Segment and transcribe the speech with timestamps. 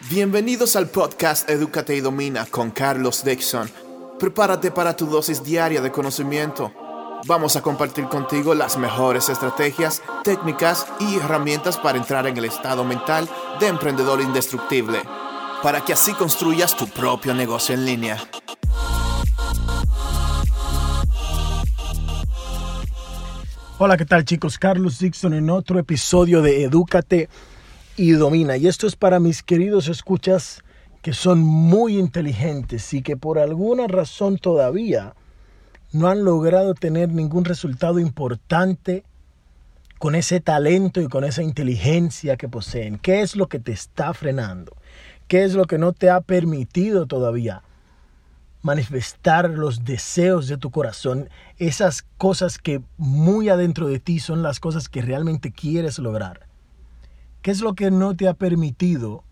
[0.00, 3.70] Bienvenidos al podcast Edúcate y Domina con Carlos Dixon.
[4.18, 6.72] Prepárate para tu dosis diaria de conocimiento.
[7.26, 12.84] Vamos a compartir contigo las mejores estrategias, técnicas y herramientas para entrar en el estado
[12.84, 13.28] mental
[13.60, 15.00] de emprendedor indestructible,
[15.62, 18.18] para que así construyas tu propio negocio en línea.
[23.78, 24.58] Hola, ¿qué tal chicos?
[24.58, 27.28] Carlos Dixon en otro episodio de Edúcate
[27.96, 28.56] y domina.
[28.56, 30.62] Y esto es para mis queridos escuchas
[31.02, 35.14] que son muy inteligentes y que por alguna razón todavía
[35.92, 39.04] no han logrado tener ningún resultado importante
[39.98, 42.98] con ese talento y con esa inteligencia que poseen.
[42.98, 44.74] ¿Qué es lo que te está frenando?
[45.28, 47.62] ¿Qué es lo que no te ha permitido todavía
[48.62, 51.28] manifestar los deseos de tu corazón?
[51.58, 56.53] Esas cosas que muy adentro de ti son las cosas que realmente quieres lograr.
[57.44, 59.22] ¿Qué es lo que no te ha permitido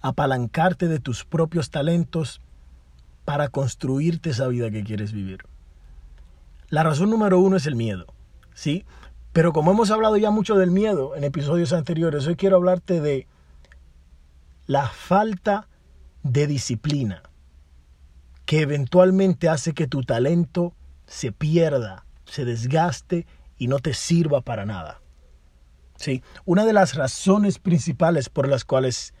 [0.00, 2.40] apalancarte de tus propios talentos
[3.26, 5.44] para construirte esa vida que quieres vivir?
[6.70, 8.06] La razón número uno es el miedo,
[8.54, 8.86] ¿sí?
[9.34, 13.26] Pero como hemos hablado ya mucho del miedo en episodios anteriores, hoy quiero hablarte de
[14.66, 15.68] la falta
[16.22, 17.22] de disciplina
[18.46, 20.72] que eventualmente hace que tu talento
[21.06, 23.26] se pierda, se desgaste
[23.58, 25.01] y no te sirva para nada.
[26.02, 26.22] ¿Sí?
[26.44, 29.14] Una de las razones principales por las cuales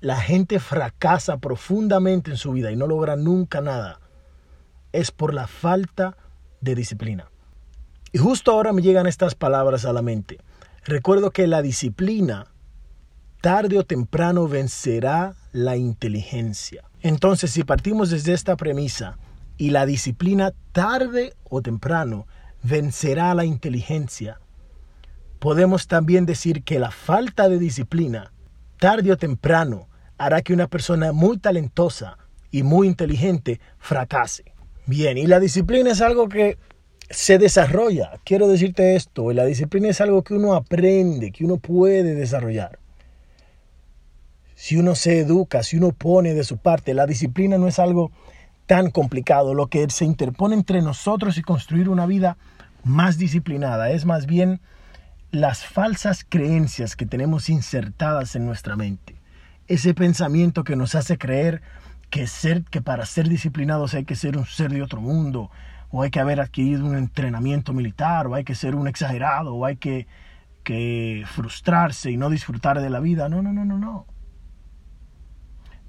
[0.00, 4.00] la gente fracasa profundamente en su vida y no logra nunca nada
[4.92, 6.16] es por la falta
[6.60, 7.30] de disciplina.
[8.12, 10.38] Y justo ahora me llegan estas palabras a la mente.
[10.84, 12.46] Recuerdo que la disciplina
[13.40, 16.84] tarde o temprano vencerá la inteligencia.
[17.00, 19.18] Entonces, si partimos desde esta premisa
[19.56, 22.26] y la disciplina tarde o temprano
[22.62, 24.38] vencerá la inteligencia,
[25.44, 28.32] podemos también decir que la falta de disciplina,
[28.78, 32.16] tarde o temprano, hará que una persona muy talentosa
[32.50, 34.54] y muy inteligente fracase.
[34.86, 36.56] Bien, y la disciplina es algo que
[37.10, 38.12] se desarrolla.
[38.24, 42.78] Quiero decirte esto, la disciplina es algo que uno aprende, que uno puede desarrollar.
[44.54, 48.12] Si uno se educa, si uno pone de su parte, la disciplina no es algo
[48.64, 49.52] tan complicado.
[49.52, 52.38] Lo que se interpone entre nosotros y construir una vida
[52.82, 54.62] más disciplinada es más bien
[55.34, 59.20] las falsas creencias que tenemos insertadas en nuestra mente.
[59.66, 61.60] Ese pensamiento que nos hace creer
[62.08, 65.50] que, ser, que para ser disciplinados hay que ser un ser de otro mundo,
[65.90, 69.64] o hay que haber adquirido un entrenamiento militar, o hay que ser un exagerado, o
[69.64, 70.06] hay que,
[70.62, 73.28] que frustrarse y no disfrutar de la vida.
[73.28, 74.06] No, no, no, no, no.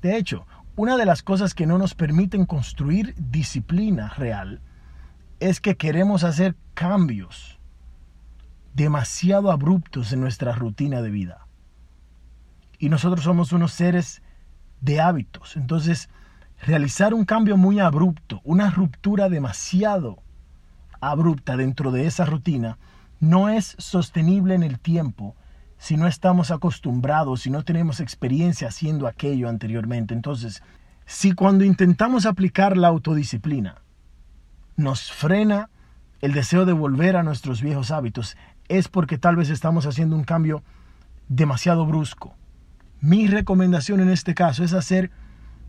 [0.01, 4.61] De hecho, una de las cosas que no nos permiten construir disciplina real
[5.39, 7.54] es que queremos hacer cambios
[8.75, 11.47] demasiado abruptos en nuestra rutina de vida.
[12.77, 14.21] Y nosotros somos unos seres
[14.81, 15.55] de hábitos.
[15.55, 16.09] Entonces,
[16.61, 20.21] realizar un cambio muy abrupto, una ruptura demasiado
[20.99, 22.77] abrupta dentro de esa rutina,
[23.21, 25.35] no es sostenible en el tiempo
[25.77, 30.13] si no estamos acostumbrados, si no tenemos experiencia haciendo aquello anteriormente.
[30.13, 30.61] Entonces,
[31.05, 33.81] si cuando intentamos aplicar la autodisciplina
[34.75, 35.69] nos frena
[36.21, 38.35] el deseo de volver a nuestros viejos hábitos,
[38.67, 40.63] es porque tal vez estamos haciendo un cambio
[41.27, 42.35] demasiado brusco.
[42.99, 45.11] Mi recomendación en este caso es hacer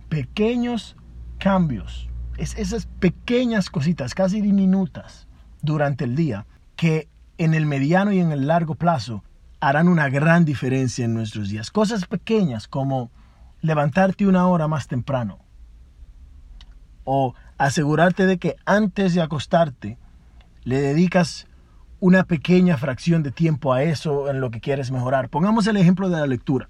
[0.09, 0.97] pequeños
[1.39, 5.27] cambios, es esas pequeñas cositas, casi diminutas,
[5.62, 6.47] durante el día,
[6.77, 7.09] que
[7.39, 9.23] en el mediano y en el largo plazo
[9.61, 11.71] harán una gran diferencia en nuestros días.
[11.71, 13.11] Cosas pequeñas como
[13.61, 15.39] levantarte una hora más temprano
[17.05, 19.99] o asegurarte de que antes de acostarte
[20.65, 21.46] le dedicas
[22.01, 25.29] una pequeña fracción de tiempo a eso en lo que quieres mejorar.
[25.29, 26.69] Pongamos el ejemplo de la lectura,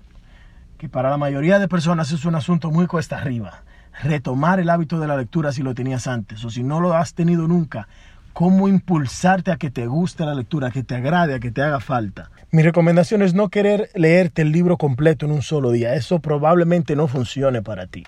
[0.79, 3.63] que para la mayoría de personas es un asunto muy cuesta arriba.
[4.03, 7.15] Retomar el hábito de la lectura si lo tenías antes o si no lo has
[7.15, 7.89] tenido nunca,
[8.33, 11.63] cómo impulsarte a que te guste la lectura, a que te agrade, a que te
[11.63, 12.31] haga falta.
[12.51, 15.95] Mi recomendación es no querer leerte el libro completo en un solo día.
[15.95, 18.05] Eso probablemente no funcione para ti.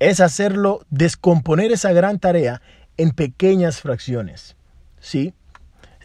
[0.00, 2.60] Es hacerlo, descomponer esa gran tarea
[2.96, 4.56] en pequeñas fracciones.
[4.98, 5.34] ¿Sí?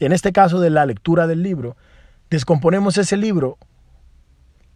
[0.06, 1.77] En este caso de la lectura del libro,
[2.30, 3.57] descomponemos ese libro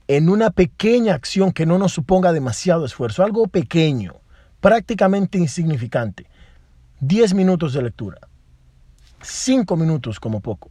[0.08, 4.22] en una pequeña acción que no nos suponga demasiado esfuerzo, algo pequeño,
[4.62, 6.28] prácticamente insignificante.
[7.00, 8.20] Diez minutos de lectura,
[9.22, 10.70] cinco minutos como poco.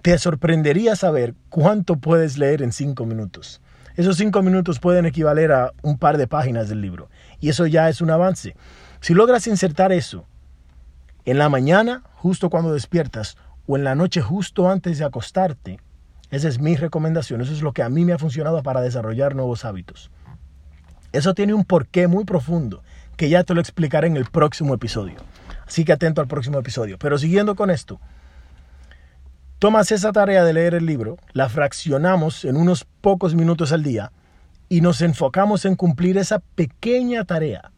[0.00, 3.60] Te sorprendería saber cuánto puedes leer en cinco minutos.
[3.96, 7.08] Esos cinco minutos pueden equivaler a un par de páginas del libro.
[7.40, 8.56] Y eso ya es un avance.
[9.00, 10.26] Si logras insertar eso
[11.24, 13.36] en la mañana, justo cuando despiertas,
[13.66, 15.80] o en la noche justo antes de acostarte,
[16.30, 19.36] Esa es mi recomendación, eso es lo que a mí me ha funcionado para desarrollar
[19.36, 20.10] nuevos hábitos.
[21.12, 22.82] Eso tiene un porqué muy profundo,
[23.16, 25.16] que ya te lo explicaré en el próximo episodio.
[25.64, 26.98] Así que atento al próximo episodio.
[26.98, 28.00] Pero siguiendo con esto,
[29.60, 34.10] tomas esa tarea de leer el libro, la fraccionamos en unos pocos minutos al día
[34.68, 37.70] y nos enfocamos en cumplir esa pequeña tarea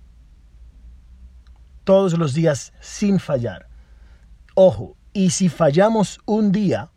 [1.86, 3.68] todos los días sin fallar.
[4.54, 6.90] Ojo, y si fallamos un día,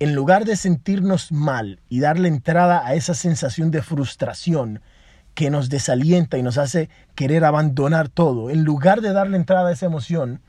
[0.00, 4.80] en lugar de sentirnos mal y darle entrada a esa sensación de frustración
[5.34, 9.72] que nos desalienta y nos hace querer abandonar todo, en lugar de darle entrada a
[9.72, 10.40] esa emoción,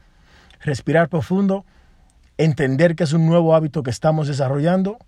[0.62, 1.66] respirar profundo,
[2.38, 5.00] entender que es un nuevo hábito que estamos desarrollando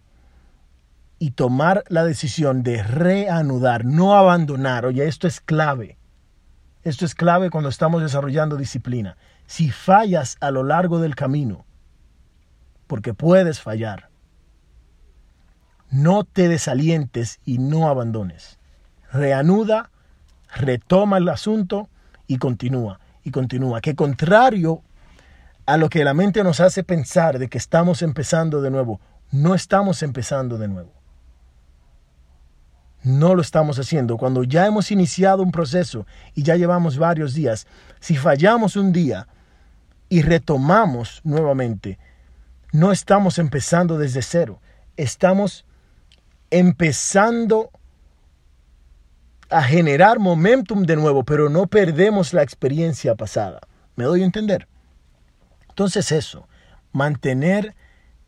[1.19, 4.85] y tomar la decisión de reanudar, no abandonar.
[4.85, 5.97] Oye, esto es clave.
[6.83, 9.15] Esto es clave cuando estamos desarrollando disciplina.
[9.45, 11.65] Si fallas a lo largo del camino,
[12.87, 14.09] porque puedes fallar,
[15.89, 18.59] no te desalientes y no abandones.
[19.11, 19.91] Reanuda,
[20.53, 21.89] retoma el asunto
[22.27, 23.79] y continúa, y continúa.
[23.79, 24.81] Que contrario
[25.65, 28.99] a lo que la mente nos hace pensar de que estamos empezando de nuevo,
[29.31, 31.02] no estamos empezando de nuevo
[33.03, 34.17] no lo estamos haciendo.
[34.17, 37.67] Cuando ya hemos iniciado un proceso y ya llevamos varios días,
[37.99, 39.27] si fallamos un día
[40.09, 41.99] y retomamos nuevamente,
[42.71, 44.59] no estamos empezando desde cero,
[44.97, 45.65] estamos
[46.49, 47.71] empezando
[49.49, 53.59] a generar momentum de nuevo, pero no perdemos la experiencia pasada.
[53.95, 54.67] ¿Me doy a entender?
[55.69, 56.47] Entonces eso,
[56.91, 57.75] mantener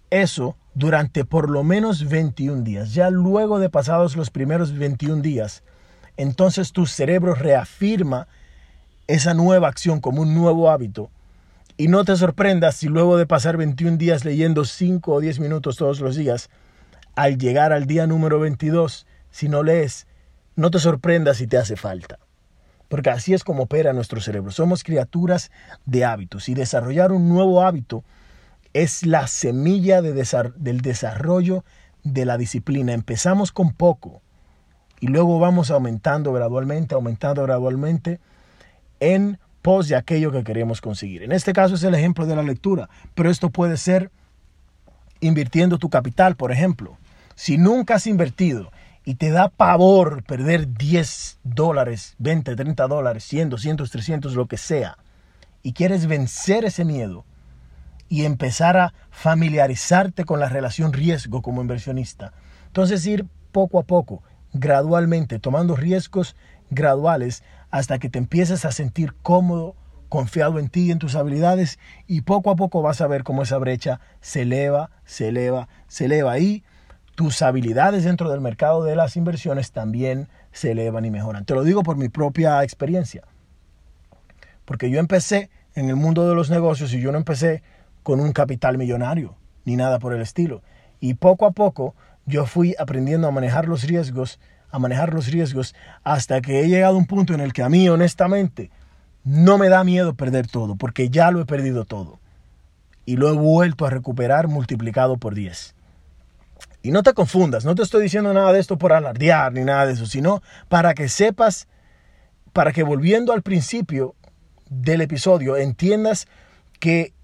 [0.10, 2.94] eso durante por lo menos 21 días.
[2.94, 5.64] Ya luego de pasados los primeros 21 días,
[6.18, 8.28] entonces tu cerebro reafirma
[9.08, 11.10] esa nueva acción como un nuevo hábito.
[11.78, 15.78] Y no te sorprendas si luego de pasar 21 días leyendo 5 o 10 minutos
[15.78, 16.50] todos los días,
[17.16, 20.08] al llegar al día número 22, si no lees,
[20.56, 22.20] no te sorprendas si te hace falta.
[22.88, 24.52] Porque así es como opera nuestro cerebro.
[24.52, 25.52] Somos criaturas
[25.86, 28.04] de hábitos y desarrollar un nuevo hábito
[28.76, 31.64] es la semilla del desarrollo
[32.04, 32.92] de la disciplina.
[32.92, 34.22] Empezamos con poco
[35.00, 38.20] y luego vamos aumentando gradualmente, aumentando gradualmente
[39.00, 41.24] en pos de aquello que queremos conseguir.
[41.24, 44.12] En este caso es el ejemplo de la lectura, pero esto puede ser
[45.22, 46.98] invirtiendo tu capital, por ejemplo.
[47.34, 48.74] Si nunca has invertido
[49.06, 54.58] y te da pavor perder 10 dólares, 20, 30 dólares, 100, 200, 300, lo que
[54.58, 54.98] sea,
[55.64, 57.24] y quieres vencer ese miedo,
[58.08, 62.34] y empezar a familiarizarte con la relación riesgo como inversionista.
[62.68, 64.22] Entonces ir poco a poco,
[64.54, 66.36] gradualmente, tomando riesgos
[66.70, 69.76] graduales hasta que te empieces a sentir cómodo,
[70.10, 73.44] confiado en ti y en tus habilidades y poco a poco vas a ver cómo
[73.44, 76.64] esa brecha se eleva, se eleva, se eleva y
[77.16, 81.46] tus habilidades dentro del mercado de las inversiones también se elevan y mejoran.
[81.46, 83.24] Te lo digo por mi propia experiencia.
[84.66, 87.64] Porque yo empecé en el mundo de los negocios y yo no empecé
[88.06, 89.36] con un capital millonario,
[89.66, 90.62] ni nada por el estilo.
[91.00, 91.96] Y poco a poco
[92.28, 95.74] yo fui aprendiendo a manejar los riesgos, a manejar los riesgos,
[96.04, 98.70] hasta que he llegado a un punto en el que a mí, honestamente,
[99.24, 102.20] no me da miedo perder todo, porque ya lo he perdido todo.
[103.06, 105.74] Y lo he vuelto a recuperar multiplicado por 10.
[106.84, 109.88] Y no te confundas, no te estoy diciendo nada de esto por alardear ni nada
[109.88, 111.68] de eso, sino para que sepas,
[112.54, 114.14] para que volviendo al principio
[114.70, 116.28] del episodio, entiendas
[116.80, 117.15] que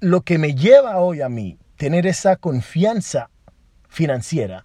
[0.00, 3.30] lo que me lleva hoy a mí tener esa confianza
[3.88, 4.64] financiera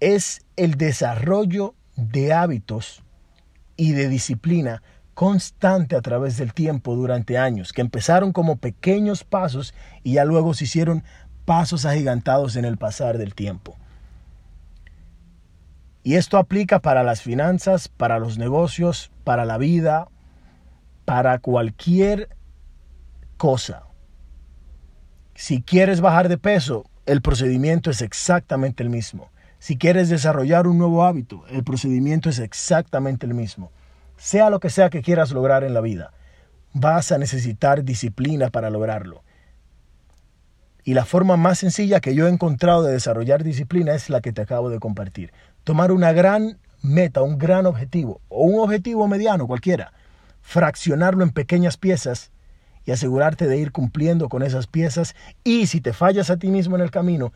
[0.00, 3.02] es el desarrollo de hábitos
[3.76, 4.82] y de disciplina
[5.14, 10.54] constante a través del tiempo durante años, que empezaron como pequeños pasos y ya luego
[10.54, 11.04] se hicieron
[11.44, 13.76] pasos agigantados en el pasar del tiempo.
[16.02, 20.08] Y esto aplica para las finanzas, para los negocios, para la vida,
[21.04, 22.28] para cualquier
[23.36, 23.84] cosa.
[25.34, 29.30] Si quieres bajar de peso, el procedimiento es exactamente el mismo.
[29.58, 33.72] Si quieres desarrollar un nuevo hábito, el procedimiento es exactamente el mismo.
[34.16, 36.12] Sea lo que sea que quieras lograr en la vida,
[36.72, 39.24] vas a necesitar disciplina para lograrlo.
[40.84, 44.32] Y la forma más sencilla que yo he encontrado de desarrollar disciplina es la que
[44.32, 45.32] te acabo de compartir.
[45.64, 49.94] Tomar una gran meta, un gran objetivo, o un objetivo mediano cualquiera,
[50.42, 52.30] fraccionarlo en pequeñas piezas
[52.84, 56.76] y asegurarte de ir cumpliendo con esas piezas y si te fallas a ti mismo
[56.76, 57.32] en el camino,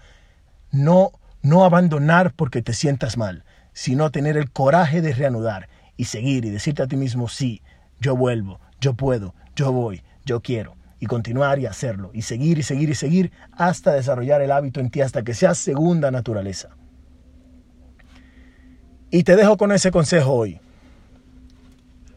[0.71, 1.13] no
[1.43, 6.51] no abandonar porque te sientas mal, sino tener el coraje de reanudar y seguir y
[6.51, 7.63] decirte a ti mismo, sí,
[8.01, 10.77] yo vuelvo, yo puedo, yo voy, yo quiero.
[11.01, 14.91] y continuar y hacerlo y seguir y seguir y seguir hasta desarrollar el hábito en
[14.91, 16.71] ti, hasta que sea segunda naturaleza.
[19.09, 20.61] Y te dejo con ese consejo hoy.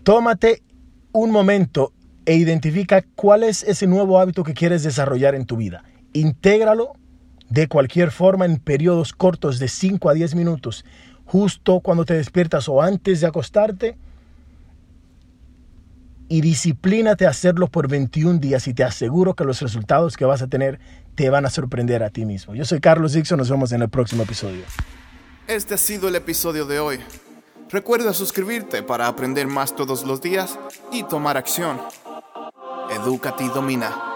[0.01, 0.63] Tómate
[1.11, 1.93] un momento
[2.25, 5.84] e identifica cuál es ese nuevo hábito que quieres desarrollar en tu vida.
[6.13, 6.94] Intégralo
[7.50, 10.86] de cualquier forma en periodos cortos de 5 a 10 minutos,
[11.25, 13.98] justo cuando te despiertas o antes de acostarte.
[16.30, 20.42] Y disciplínate a hacerlo por 21 días y te aseguro que los resultados que vas
[20.42, 20.80] a tener
[21.16, 22.56] te van a sorprender a ti mismo.
[22.56, 24.63] Yo soy Carlos Dixon, nos vemos en el próximo episodio.
[25.48, 27.00] Este ha sido el episodio de hoy.
[27.70, 30.58] Recuerda suscribirte para aprender más todos los días
[30.92, 31.80] y tomar acción.
[32.91, 34.11] Edúcate y domina.